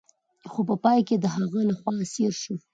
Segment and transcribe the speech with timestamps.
[0.51, 2.55] خو په پای کې د هغه لخوا اسیر شو.